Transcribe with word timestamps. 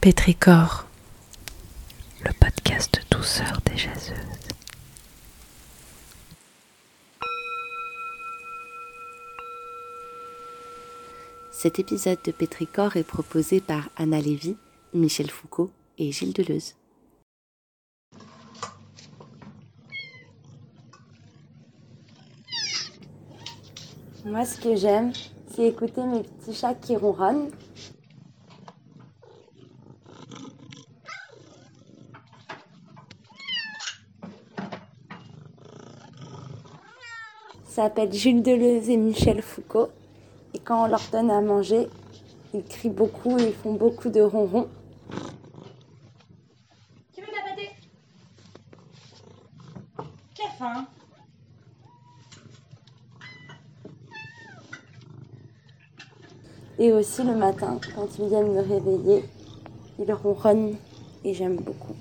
Pétricor, 0.00 0.86
le 2.24 2.32
podcast 2.32 3.02
douceur 3.10 3.60
des 3.66 3.76
jaseuses. 3.76 4.16
Cet 11.52 11.78
épisode 11.78 12.16
de 12.24 12.32
Pétricor 12.32 12.96
est 12.96 13.04
proposé 13.04 13.60
par 13.60 13.90
Anna 13.98 14.18
Lévy, 14.22 14.56
Michel 14.94 15.30
Foucault 15.30 15.70
et 15.98 16.12
Gilles 16.12 16.32
Deleuze. 16.32 16.76
Moi, 24.24 24.46
ce 24.46 24.58
que 24.58 24.76
j'aime, 24.76 25.12
c'est 25.54 25.66
écouter 25.66 26.02
mes 26.04 26.22
petits 26.22 26.54
chats 26.54 26.74
qui 26.74 26.96
ronronnent. 26.96 27.50
Ça 37.70 37.84
s'appelle 37.84 38.12
Jules 38.12 38.42
Deleuze 38.42 38.90
et 38.90 38.96
Michel 38.96 39.40
Foucault. 39.42 39.90
Et 40.54 40.58
quand 40.58 40.86
on 40.86 40.88
leur 40.88 41.02
donne 41.12 41.30
à 41.30 41.40
manger, 41.40 41.86
ils 42.52 42.64
crient 42.64 42.88
beaucoup 42.88 43.38
et 43.38 43.44
ils 43.44 43.54
font 43.54 43.74
beaucoup 43.74 44.08
de 44.08 44.20
ronrons. 44.20 44.68
Tu 47.14 47.20
veux 47.20 47.28
de 47.28 47.32
la 47.32 47.48
pâté 47.48 47.70
Quelle 50.34 50.50
faim 50.58 50.84
Et 56.80 56.92
aussi 56.92 57.22
le 57.22 57.36
matin, 57.36 57.78
quand 57.94 58.18
ils 58.18 58.26
viennent 58.26 58.52
me 58.52 58.62
réveiller, 58.62 59.24
ils 60.00 60.12
ronronnent 60.12 60.74
et 61.22 61.34
j'aime 61.34 61.54
beaucoup. 61.54 61.94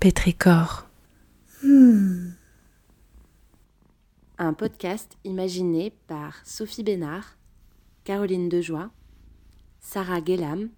Pétricor, 0.00 0.88
Un 4.38 4.54
podcast 4.56 5.18
imaginé 5.24 5.90
par 6.06 6.36
Sophie 6.46 6.84
Bénard, 6.84 7.36
Caroline 8.04 8.48
Dejoie, 8.48 8.92
Sarah 9.80 10.20
Guélam, 10.20 10.68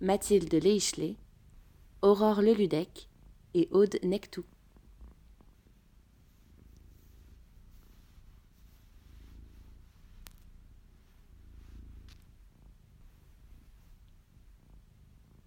Mathilde 0.00 0.54
Leichelet, 0.54 1.16
Aurore 2.02 2.40
Leludec 2.40 3.08
et 3.54 3.68
Aude 3.72 3.98
Nectou. 4.04 4.44